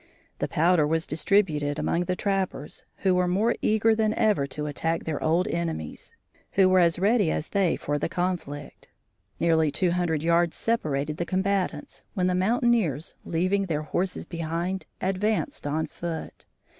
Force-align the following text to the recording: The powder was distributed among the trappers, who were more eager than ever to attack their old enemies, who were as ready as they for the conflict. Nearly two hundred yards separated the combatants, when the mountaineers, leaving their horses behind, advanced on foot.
The 0.39 0.47
powder 0.47 0.87
was 0.87 1.05
distributed 1.05 1.77
among 1.77 2.05
the 2.05 2.15
trappers, 2.15 2.85
who 3.03 3.13
were 3.13 3.27
more 3.27 3.53
eager 3.61 3.93
than 3.93 4.15
ever 4.15 4.47
to 4.47 4.65
attack 4.65 5.03
their 5.03 5.21
old 5.21 5.47
enemies, 5.47 6.11
who 6.53 6.67
were 6.69 6.79
as 6.79 6.97
ready 6.97 7.29
as 7.29 7.49
they 7.49 7.75
for 7.75 7.99
the 7.99 8.09
conflict. 8.09 8.89
Nearly 9.39 9.69
two 9.69 9.91
hundred 9.91 10.23
yards 10.23 10.57
separated 10.57 11.17
the 11.17 11.25
combatants, 11.27 12.01
when 12.15 12.25
the 12.25 12.33
mountaineers, 12.33 13.13
leaving 13.25 13.67
their 13.67 13.83
horses 13.83 14.25
behind, 14.25 14.87
advanced 15.01 15.67
on 15.67 15.85
foot. 15.85 16.45